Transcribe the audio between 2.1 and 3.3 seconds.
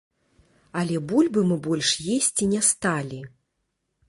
есці не сталі.